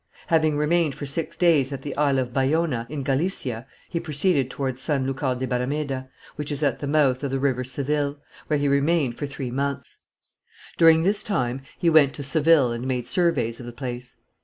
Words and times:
Having 0.29 0.57
remained 0.57 0.95
for 0.95 1.05
six 1.05 1.37
days 1.37 1.71
at 1.71 1.83
the 1.83 1.95
Isle 1.95 2.17
of 2.17 2.33
Bayona, 2.33 2.87
in 2.89 3.03
Galicia, 3.03 3.67
he 3.87 3.99
proceeded 3.99 4.49
towards 4.49 4.81
San 4.81 5.05
Lucar 5.05 5.35
de 5.35 5.45
Barameda, 5.45 6.09
which 6.37 6.51
is 6.51 6.63
at 6.63 6.79
the 6.79 6.87
mouth 6.87 7.23
of 7.23 7.29
the 7.29 7.37
river 7.37 7.63
Seville, 7.63 8.19
where 8.47 8.57
he 8.57 8.67
remained 8.67 9.15
for 9.15 9.27
three 9.27 9.51
months. 9.51 9.97
During 10.75 11.03
this 11.03 11.23
time 11.23 11.61
he 11.77 11.91
went 11.91 12.15
to 12.15 12.23
Seville 12.23 12.71
and 12.71 12.87
made 12.87 13.05
surveys 13.05 13.59
of 13.59 13.67
the 13.67 13.71
place. 13.73 14.15